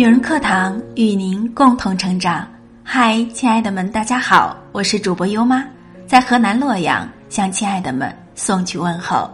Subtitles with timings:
[0.00, 2.48] 女人课堂与您共同成长。
[2.82, 5.62] 嗨，亲爱的们，大家好，我是主播优妈，
[6.06, 9.30] 在河南洛阳向亲爱的们送去问候，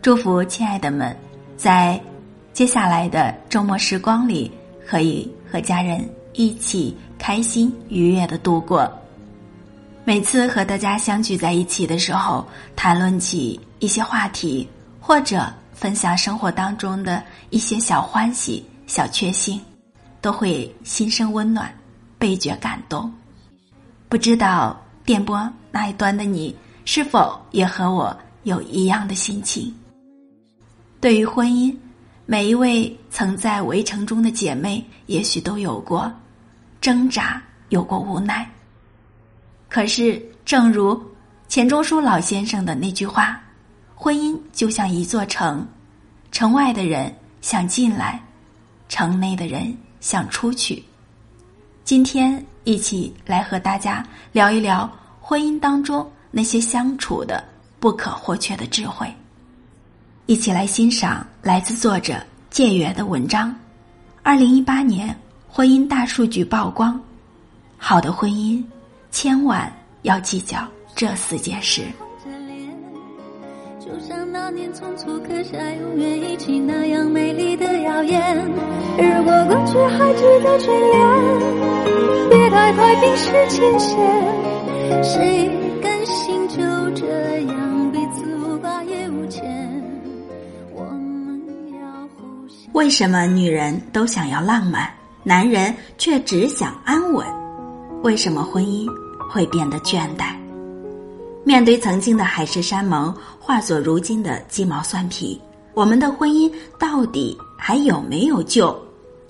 [0.00, 1.16] 祝福亲爱的们
[1.56, 2.00] 在
[2.52, 4.48] 接下来的周末时光里
[4.86, 8.88] 可以和家人一起开心愉悦的度过。
[10.04, 12.46] 每次和大家相聚在一起的时候，
[12.76, 14.68] 谈论起一些话题，
[15.00, 19.60] 或者分享生活当中的一些小欢喜、小确幸。
[20.24, 21.70] 都会心生温暖，
[22.18, 23.12] 倍觉感动。
[24.08, 24.74] 不知道
[25.04, 26.56] 电波那一端的你
[26.86, 29.70] 是否也和我有一样的心情？
[30.98, 31.76] 对于婚姻，
[32.24, 36.10] 每一位曾在围城中的姐妹，也许都有过
[36.80, 38.50] 挣扎，有过无奈。
[39.68, 40.98] 可是，正如
[41.48, 43.38] 钱钟书老先生的那句话
[43.94, 45.68] ：“婚姻就像一座城，
[46.32, 48.18] 城外的人想进来，
[48.88, 50.84] 城内的人。”想出去，
[51.82, 54.86] 今天一起来和大家聊一聊
[55.18, 57.42] 婚姻当中那些相处的
[57.80, 59.10] 不可或缺的智慧。
[60.26, 63.54] 一起来欣赏来自作者借阅的文章。
[64.22, 67.00] 二零一八年婚姻大数据曝光，
[67.78, 68.62] 好的婚姻
[69.10, 71.86] 千万要计较这四件事。
[74.46, 78.36] 那年匆促刻下永远一起那样美丽的谣言。
[78.98, 85.02] 如果过去还值得眷恋，别太快冰释前嫌。
[85.02, 85.50] 谁
[85.82, 86.56] 甘心就
[86.90, 89.42] 这样彼此无挂也无牵？
[90.74, 92.70] 我们要互相。
[92.74, 94.90] 为什么女人都想要浪漫，
[95.22, 97.26] 男人却只想安稳？
[98.02, 98.86] 为什么婚姻
[99.30, 100.34] 会变得倦怠？
[101.46, 103.14] 面对曾经的海誓山盟，
[103.46, 105.38] 化作如今的鸡毛蒜皮，
[105.74, 108.74] 我们的婚姻到底还有没有救？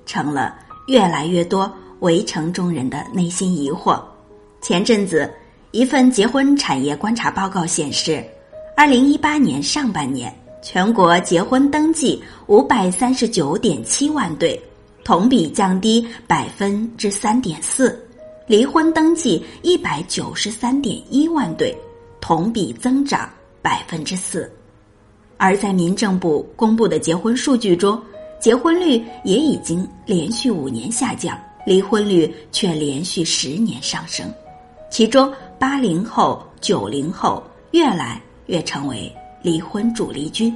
[0.06, 0.54] 成了
[0.86, 4.00] 越来越多围城中人的内心疑惑。
[4.62, 5.28] 前阵子，
[5.72, 8.24] 一份结婚产业观察报告显示，
[8.76, 14.62] 二零一八年上半年，全国结婚登记五百三十九点七万对，
[15.02, 17.90] 同比降低百分之三点四；
[18.46, 21.76] 离婚登记一百九十三点一万对。
[22.20, 23.28] 同比增长
[23.64, 24.52] 百分之四，
[25.38, 27.98] 而在民政部公布的结婚数据中，
[28.38, 34.30] 结婚率也已经连续五年下降，离婚率却连续十年上升。
[34.90, 39.10] 其中，八零后、九零后越来越成为
[39.40, 40.54] 离婚主力军，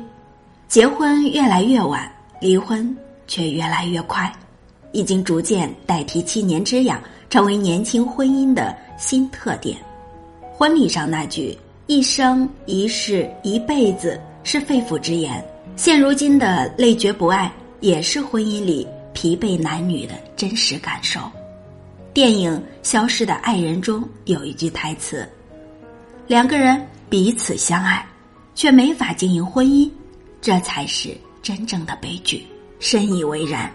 [0.68, 2.94] 结婚越来越晚，离婚
[3.26, 4.30] 却越来越快，
[4.92, 9.78] 已经逐渐代替七年之痒，成为年轻婚姻的新特点。
[10.52, 11.56] 婚礼上那句
[11.88, 15.42] “一生一世一辈子”是肺腑之言，
[15.74, 17.50] 现如今的累觉不爱
[17.80, 21.18] 也是婚姻里疲惫男女的真实感受。
[22.12, 25.26] 电影《消失的爱人》中有一句台词
[26.28, 26.78] ：“两个人
[27.08, 28.06] 彼此相爱，
[28.54, 29.90] 却没法经营婚姻，
[30.42, 32.46] 这才是真正的悲剧。”
[32.80, 33.70] 深以为然。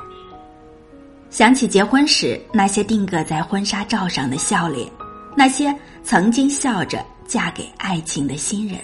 [1.31, 4.87] 想起结婚时那些定格在婚纱照上的笑脸。
[5.35, 7.03] 那些曾经笑着
[7.33, 8.77] 嫁给爱情的新人，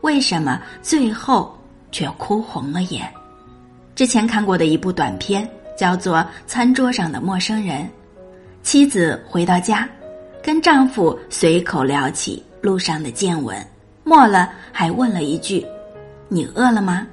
[0.00, 1.54] 为什么最后
[1.92, 3.06] 却哭红了眼？
[3.94, 5.46] 之前看过的一部短片
[5.76, 6.16] 叫做
[6.46, 7.82] 《餐桌上的陌生人》，
[8.62, 9.86] 妻子回到家，
[10.42, 13.54] 跟丈夫随口聊起路上的见闻，
[14.02, 15.66] 末了还问了一句
[16.26, 17.06] ：“你饿了吗？”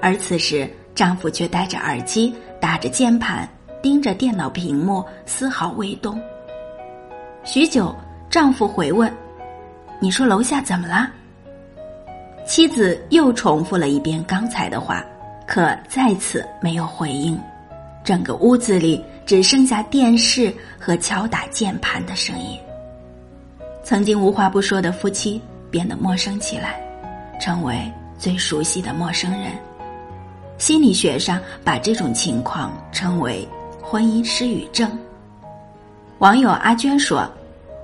[0.00, 3.46] 而此时丈夫却戴着耳机，打着键盘，
[3.82, 6.18] 盯着电脑屏幕，丝毫未动。
[7.44, 7.94] 许久，
[8.30, 9.14] 丈夫回问
[10.00, 11.10] ：“你说楼下怎么了？”
[12.46, 15.02] 妻子又重复了一遍刚才的话，
[15.46, 17.38] 可再次没有回应。
[18.04, 22.58] 整个屋子里只剩下电视和敲打键盘的声音。
[23.82, 25.40] 曾经无话不说的夫妻
[25.70, 26.78] 变得陌生起来，
[27.40, 29.52] 成为最熟悉的陌生人。
[30.58, 33.48] 心理学上把这种情况称为
[33.82, 34.90] “婚姻失语症”。
[36.20, 37.26] 网友阿娟说：“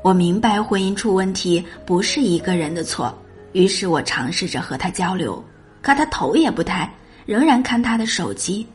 [0.02, 3.14] 我明白婚姻出问题不是一个人的错，
[3.52, 5.44] 于是我尝试着和他交流，
[5.82, 6.90] 可他头也不抬，
[7.26, 8.66] 仍然看他的手机。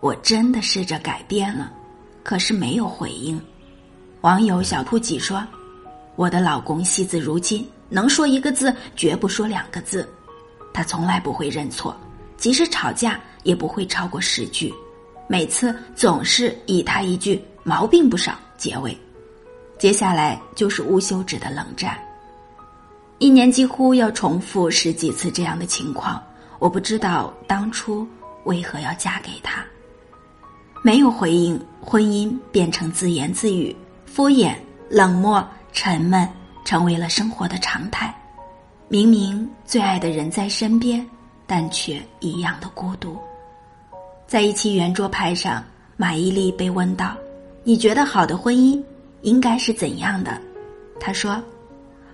[0.00, 1.72] 我真的试着改变了，
[2.22, 3.40] 可是没有回应。”
[4.20, 5.42] 网友小兔几说
[6.16, 10.06] ：“我的老公惜字如金，能说一个字绝不说两个字，
[10.74, 11.96] 他从来不会认错，
[12.36, 14.72] 即使吵架也不会超过十句，
[15.28, 18.96] 每次总是以他一句毛病不少。”结尾，
[19.82, 21.98] 接下来就是无休止的冷战。
[23.18, 26.22] 一年几乎要重复十几次这样的情况，
[26.60, 28.06] 我不知道当初
[28.44, 29.64] 为何要嫁给他。
[30.84, 33.74] 没有回应，婚姻变成自言自语、
[34.06, 34.54] 敷衍、
[34.88, 36.28] 冷漠、沉闷，
[36.64, 38.14] 成为了生活的常态。
[38.86, 41.04] 明明最爱的人在身边，
[41.44, 43.18] 但却一样的孤独。
[44.28, 45.60] 在一期圆桌派上，
[45.96, 47.16] 马伊琍被问到
[47.64, 48.80] ：“你觉得好的婚姻
[49.22, 50.40] 应该是怎样的？”
[51.00, 51.42] 他说：“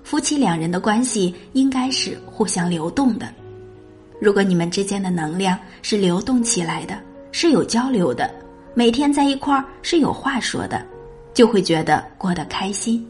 [0.05, 3.28] 夫妻两人的关系应该是互相流动的。
[4.20, 6.99] 如果你们之间的能量是流动起来的，
[7.32, 8.31] 是有交流的。”
[8.75, 10.87] 每天在一块儿是有话说的，
[11.34, 13.05] 就会觉得过得开心。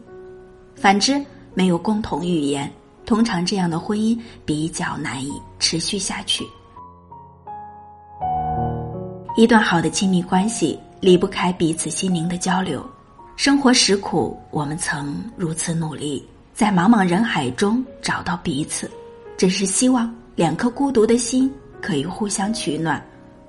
[0.73, 1.23] 反之，
[1.53, 2.71] 没有共同语言，
[3.05, 6.43] 通常这样的婚姻比较难以持续下去。
[9.37, 12.83] 一段好的亲密关系离不开彼此心灵的交流。
[13.39, 18.91] 生活实苦，我们曾如此努力，在茫茫人海中找到彼此，
[19.37, 21.49] 只是希望两颗孤独的心
[21.81, 23.01] 可以互相取暖，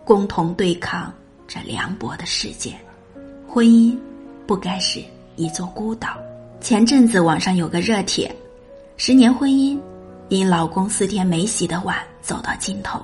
[0.04, 1.12] 共同对抗。
[1.44, 2.72] 这凉薄的世界，
[3.48, 3.98] 婚姻
[4.46, 5.02] 不该是
[5.34, 6.10] 一座孤岛。
[6.60, 8.32] 前阵子网上有个热帖：
[8.96, 9.76] 十年婚姻，
[10.28, 13.02] 因老公四天没洗的碗走到尽头。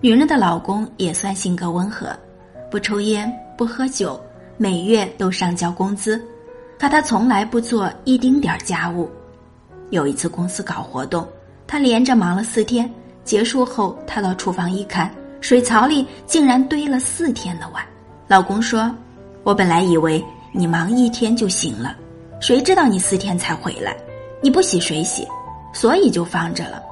[0.00, 2.16] 女人的老公也算性格温和，
[2.70, 3.28] 不抽烟
[3.58, 4.24] 不喝酒，
[4.56, 6.22] 每月都上交工资，
[6.78, 9.10] 可他从来不做一丁点儿家务。
[9.90, 11.26] 有一次公司搞活动，
[11.66, 12.90] 他连着忙了四天，
[13.24, 15.12] 结束后他到厨房一看。
[15.40, 17.84] 水槽里竟然堆了四天的碗，
[18.26, 18.90] 老公说
[19.44, 21.94] ：“我本来以为你忙一天就行了，
[22.40, 23.94] 谁知道你四天才回来，
[24.40, 25.26] 你不洗谁洗，
[25.74, 26.82] 所以就放着了。”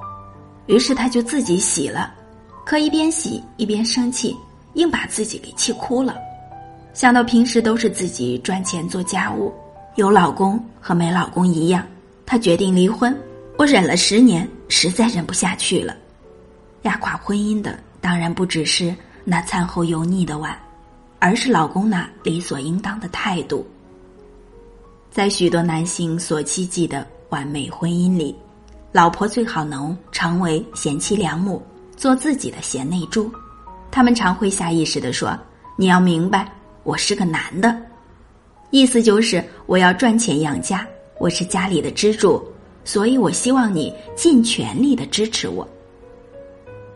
[0.67, 2.13] 于是他就自己洗了，
[2.67, 4.37] 可一边洗一边生气，
[4.75, 6.15] 硬把自己给气哭了。
[6.95, 9.53] 想到平时都是自己赚钱做家务，
[9.97, 11.87] 有老公和没老公一样，
[12.27, 13.17] 他决定离婚。
[13.57, 15.97] 我忍了十年，实在忍不下去了，
[16.83, 17.79] 压垮婚姻的。
[18.01, 18.95] 当然不只是
[19.25, 20.59] 那餐后油腻的碗，
[21.19, 23.67] 而是老公那理所应当的态度。
[25.11, 28.35] 在许多男性所期冀的完美婚姻里，
[28.91, 31.63] 老婆最好能成为贤妻良母，
[31.97, 33.33] 做自己的贤内助。
[33.91, 35.39] 他们常会下意识的说
[35.77, 36.51] ：“你要明白，
[36.85, 37.77] 我是个男的，
[38.71, 40.87] 意思就是我要赚钱养家，
[41.19, 42.43] 我是家里的支柱，
[42.85, 45.67] 所以我希望你尽全力的支持我。”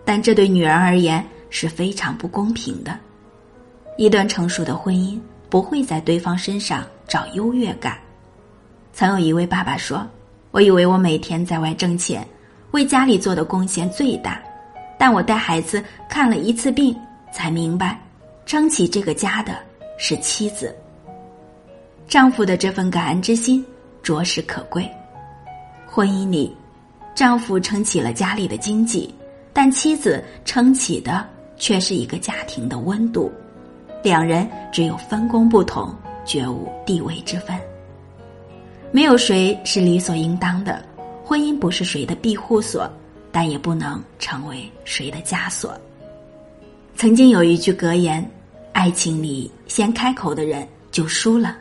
[0.04, 2.98] 但这对女人而言是非常不公平的。
[3.96, 5.18] 一段成熟的婚姻
[5.48, 7.96] 不会在对方身上找优越感。
[8.92, 10.06] 曾有一位爸爸说
[10.50, 12.26] ：“我以为我每天在外挣钱，
[12.72, 14.42] 为家里做的贡献最大，
[14.98, 16.94] 但我带孩子看了一次病，
[17.32, 18.00] 才明白，
[18.44, 19.56] 撑起这个家的
[19.96, 20.74] 是妻子。
[22.06, 23.64] 丈夫的这份感恩之心
[24.02, 24.88] 着实可贵。
[25.86, 26.56] 婚姻里，
[27.14, 29.12] 丈夫撑起了家里的经济。”
[29.56, 31.26] 但妻子撑起的
[31.56, 33.32] 却是一个家庭的温度，
[34.02, 35.94] 两人只有分工不同，
[36.26, 37.58] 绝无地位之分。
[38.92, 40.84] 没有谁是理所应当的，
[41.24, 42.86] 婚姻不是谁的庇护所，
[43.32, 45.74] 但也不能成为谁的枷锁。
[46.94, 48.22] 曾经有一句格言
[48.76, 51.56] ：“爱情里先开口的人就输了。”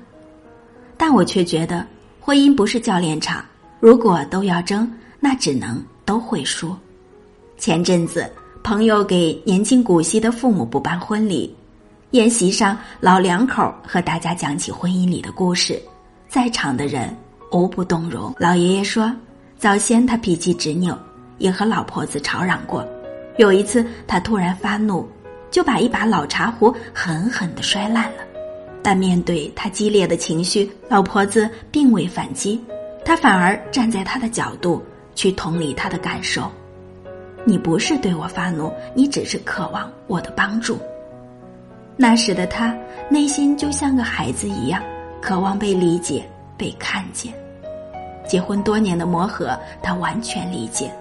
[0.98, 1.88] 但我却觉得，
[2.20, 3.44] 婚姻不是教练场，
[3.80, 6.76] 如果都要争，那只能都会输。
[7.58, 8.30] 前阵子，
[8.62, 11.56] 朋友给年近古稀的父母补办婚礼，
[12.12, 15.82] 宴席上，老两口和大家讲起婚姻里的故事，
[16.28, 17.16] 在场的人
[17.50, 18.36] 无不动容。
[18.38, 19.10] 老爷爷说，
[19.58, 20.98] 早先他脾气执拗，
[21.38, 22.86] 也和老婆子吵嚷过。
[23.38, 25.08] 有一次，他突然发怒，
[25.56, 28.24] 就把一把老茶壶狠狠的摔烂了。
[28.84, 32.62] 但面对他激烈的情绪，老婆子并未反击，
[33.06, 34.84] 他反而站在他的角度
[35.16, 36.52] 去同理他的感受。
[37.46, 40.78] 你不是对我发怒，你只是渴望我的帮助。
[41.96, 42.76] 那时的他
[43.08, 44.84] 内心就像个孩子一样，
[45.22, 47.34] 渴望被理解、被看见。
[48.28, 50.92] 结婚多年的磨合，他完全理解。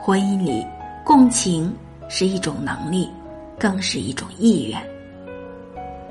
[0.00, 0.64] 婚姻里，
[1.04, 1.74] 共情
[2.10, 3.08] 是一种能力，
[3.56, 4.78] 更是一种意愿。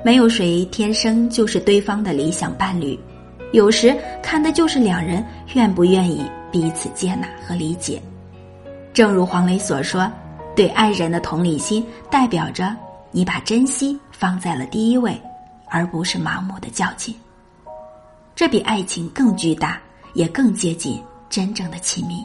[0.02, 2.98] 没有谁天生就是对方的理想伴侣，
[3.52, 5.22] 有时看的就是两人
[5.54, 8.00] 愿不愿意彼此接纳和理解。
[8.94, 10.10] 正如黄磊所说，
[10.56, 12.74] 对爱人的同理心代表着
[13.10, 15.20] 你把珍惜放在了第一位，
[15.66, 17.14] 而不是盲目的较劲。
[18.34, 19.78] 这比爱情更巨大，
[20.14, 22.24] 也更接近真正的亲密。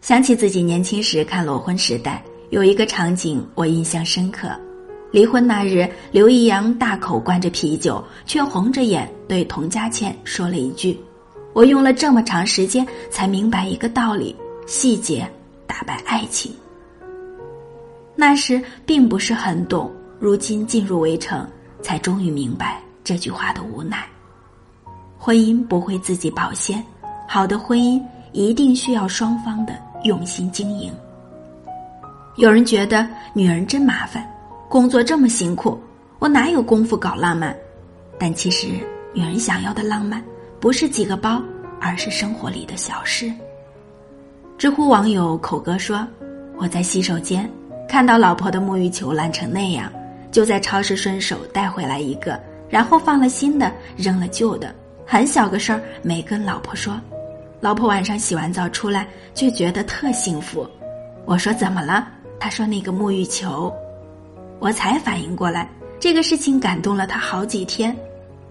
[0.00, 2.22] 想起自己年轻时看《裸婚时代》，
[2.54, 4.48] 有一个场景我印象深刻。
[5.10, 10.96] 离婚那日，刘易阳大口灌着啤酒，却红着眼对童佳倩说了一句
[11.52, 14.36] ：“我用了这么长时间才明白一个道理，
[14.68, 15.28] 细节。”
[15.66, 16.54] 打败爱情，
[18.14, 21.44] 那时并不是很懂，如今进入围城，
[21.82, 24.06] 才终于明白这句话的无奈。
[25.18, 26.80] 婚姻不会自己保鲜，
[27.26, 30.92] 好的婚姻一定需要双方的用心经营。
[32.36, 34.28] 有人觉得女人真麻烦，
[34.68, 35.78] 工作这么辛苦，
[36.18, 37.56] 我哪有功夫搞浪漫？
[38.18, 38.66] 但其实，
[39.12, 40.20] 女人想要的浪漫，
[40.58, 41.40] 不是几个包，
[41.80, 43.32] 而是生活里的小事。
[44.58, 46.04] 知乎网友口哥说
[46.58, 47.48] ：“我在洗手间
[47.88, 49.92] 看到老婆的沐浴球烂成那样，
[50.32, 54.74] 就在超市顺手带回来一个，然后放了新的，扔了旧的。
[55.06, 57.00] 很小个事儿，没跟老婆说。
[57.60, 60.68] 老婆晚上洗完澡出来，就觉得特幸福。
[61.26, 62.08] 我说怎么了？
[62.38, 63.72] 他说那个沐浴球。
[64.60, 67.94] 我才反应过来，这个事情感动了他好几天。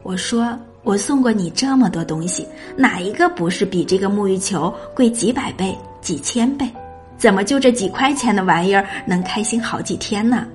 [0.03, 6.69] 我说我送过你这么多东西，哪一个不是比这个沐浴球贵几百倍？”几千倍，
[7.17, 10.45] 怎么就这几块钱的玩意儿能开心好几天呢？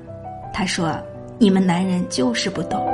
[0.52, 0.94] 他说
[1.40, 2.87] ：“你们男人就是不懂，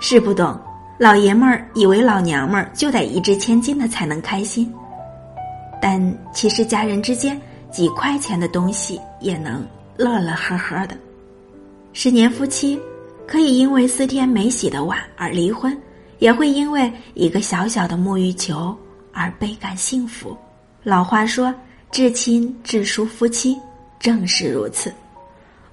[0.00, 0.58] 是不懂。
[0.98, 4.74] 老爷们儿以为老娘们儿就得一掷千金的才能开心，
[5.80, 7.40] 但其实家人之间
[7.72, 10.96] 几块钱的东西也能乐乐呵呵的。
[11.92, 12.78] 十年夫妻
[13.26, 15.76] 可以因为四天没洗的碗而离婚，
[16.18, 18.76] 也会因为一个小小的沐浴球。”
[19.14, 20.34] 而倍感幸福。
[20.82, 21.54] 老话说
[21.92, 23.54] ：“至亲至疏夫妻，
[24.00, 24.90] 正是如此。”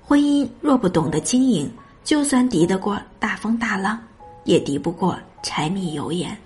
[0.03, 1.71] 婚姻若不懂得经营，
[2.03, 3.97] 就算敌得过大风大浪，
[4.43, 6.37] 也敌不过柴米油盐。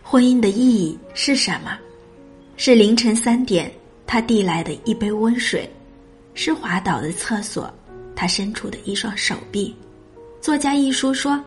[0.00, 1.76] 婚姻的意义是什么？
[2.56, 3.68] 是凌晨三点
[4.06, 5.68] 他递来的一杯温水，
[6.34, 7.72] 是滑倒的厕所，
[8.14, 9.74] 他伸出的一双手臂。
[10.40, 11.42] 作家一书说：“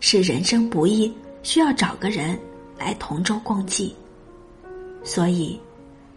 [0.00, 1.12] 是人生不易，
[1.42, 2.38] 需要找个人
[2.76, 3.94] 来同舟共济。”
[5.02, 5.58] 所以，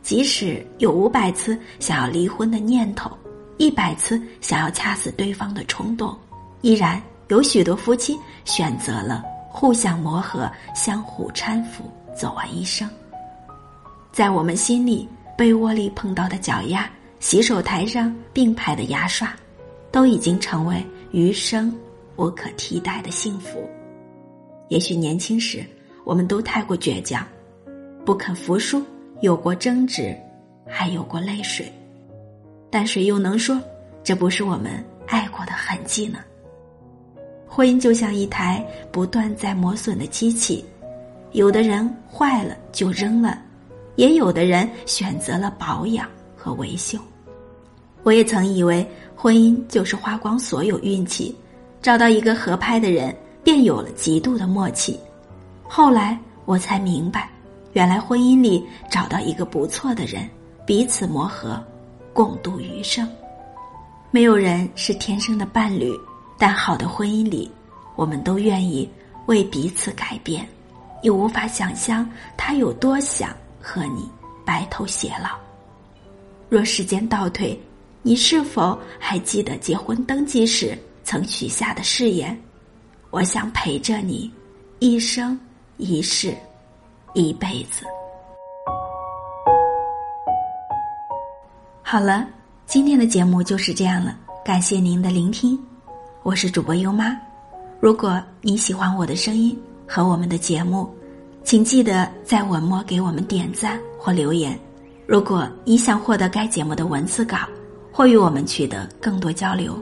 [0.02, 3.10] 即使有五百次想要离婚的念头，
[3.58, 6.14] 一百次想要掐死对方的冲动，
[6.62, 12.90] 依然有许多夫妻选择了互相磨合、相互搀扶，走完一生。
[14.12, 19.34] 在我们心里，被窝里碰到的脚丫，洗手台上并排的牙刷，
[19.92, 21.74] 都已经成为余生
[22.16, 23.68] 无可替代的幸福。
[24.70, 25.63] 也许年轻时，
[26.04, 27.25] 我们都太过倔强。
[28.06, 28.84] 不肯服输，
[29.22, 30.16] 有过争执，
[30.68, 31.72] 还有过泪水，
[32.70, 33.62] 但谁又能说
[34.04, 36.20] 这不是我们爱过的痕迹呢？
[37.48, 40.66] 婚姻就像一台不断在磨损的机器，
[41.34, 43.43] 有的人坏了就扔了，
[43.96, 46.98] 也有的人选择了保养和维修。
[48.04, 48.86] 我也曾以为
[49.16, 51.36] 婚姻就是花光所有运气，
[51.82, 55.00] 找到一个合拍的人，便有了极度的默契。
[55.64, 57.30] 后来我才明白。
[57.72, 60.30] 原来婚姻里找到一个不错的人，
[60.64, 61.60] 彼此磨合，
[62.14, 63.10] 共度余生。
[64.12, 65.92] 没有人是天生的伴侣，
[66.38, 67.52] 但好的婚姻里，
[67.96, 68.88] 我们都愿意
[69.26, 70.48] 为彼此改变，
[71.02, 72.08] 又无法想象
[72.38, 74.08] 他有多想和你
[74.46, 75.29] 白头偕老。
[76.50, 77.58] 若时间倒退，
[78.01, 82.38] 你是否还记得结婚登记时曾许下的誓言？
[83.10, 84.29] 我想陪着你，
[84.79, 85.39] 一生
[85.77, 86.36] 一世。
[87.15, 87.86] 一辈子。
[91.84, 92.27] 好了，
[92.65, 95.55] 今天的节目就是这样了，感谢您的聆听，
[96.24, 97.15] 我是主播优妈。
[97.79, 99.55] 如果你喜欢我的声音
[99.88, 100.91] 和我们的节目，
[101.44, 104.58] 请记得在文末给我们点赞或留言。
[105.06, 107.38] 如果你想获得该节目的文字稿
[107.92, 109.78] 或与我们取得更多交流，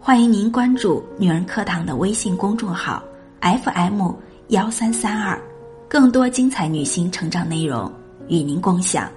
[0.00, 3.02] 欢迎您关注“女人课堂”的微信公众号
[3.40, 4.10] FM
[4.48, 5.40] 幺三三二。
[5.88, 7.90] 更多精彩女性成长内容
[8.28, 9.08] 与您共享，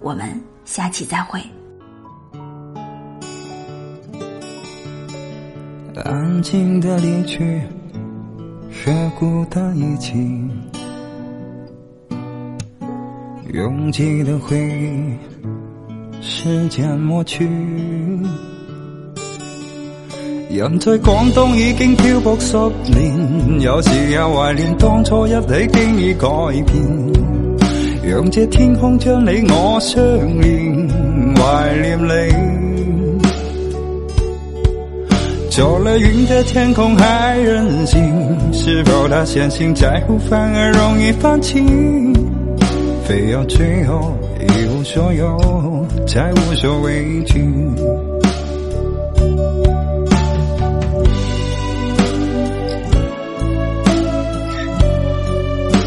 [0.00, 1.40] 我们下期再会。
[6.04, 7.62] 安静的离去，
[8.72, 10.12] 却孤单一起，
[13.56, 15.16] 拥挤的回忆，
[16.20, 17.48] 时间抹去。
[20.50, 22.54] 人在广东已经漂泊十
[22.94, 26.28] 年，有时也怀念当初一起经已改
[26.66, 26.76] 变。
[28.04, 30.04] 让这天空将你我相
[30.38, 30.88] 连，
[31.36, 32.10] 怀念你。
[35.50, 41.64] 走了云的天空还任性，是否他相信在乎反而容易放弃？
[43.06, 47.40] 非要最后一无所有，才无所畏惧。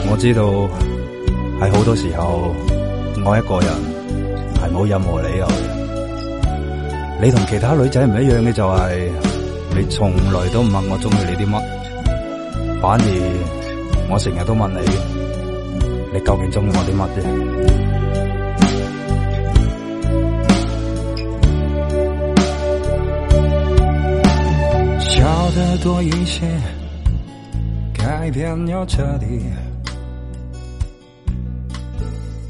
[0.09, 0.43] 我知道
[1.59, 2.55] 喺好多時候，
[3.25, 3.69] 我一個人
[4.55, 5.47] 係冇任何理由。
[7.21, 9.09] 你同其他女仔唔一樣嘅就係，
[9.75, 11.61] 你從來都唔問我中意你啲乜，
[12.81, 15.18] 反而我成日都問你，
[16.11, 17.19] 你究竟中意我啲乜嘢？
[24.99, 26.47] 笑得多一些，
[27.93, 29.43] 改变要彻底，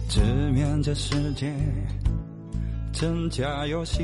[0.08, 1.54] 直面這世界。
[2.92, 4.04] 真假游戏。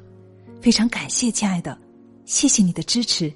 [0.61, 1.77] 非常感谢，亲爱的，
[2.25, 3.33] 谢谢你的支持。